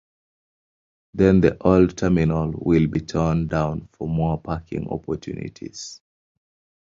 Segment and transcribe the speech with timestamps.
[1.13, 6.01] Then the old terminal will be torn down for more parking opportunities.